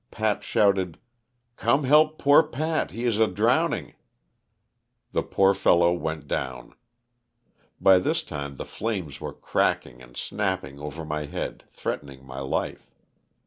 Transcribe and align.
Pat 0.09 0.41
shouted, 0.41 0.97
''Come 1.59 1.85
help 1.85 2.17
poor 2.17 2.41
Pat, 2.41 2.89
he 2.89 3.05
is 3.05 3.19
a 3.19 3.27
drowning." 3.27 3.93
The 5.11 5.21
poor 5.21 5.53
fellow 5.53 5.93
went 5.93 6.27
down. 6.27 6.73
By 7.79 7.99
this 7.99 8.23
time 8.23 8.55
the 8.55 8.65
flames 8.65 9.21
were 9.21 9.31
cracking 9.31 10.01
and 10.01 10.17
snapping 10.17 10.79
over 10.79 11.05
my 11.05 11.25
head, 11.27 11.65
threatening 11.69 12.27
ray 12.27 12.39
life. 12.39 12.89